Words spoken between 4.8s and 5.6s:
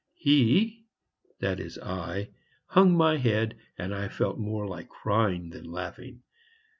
crying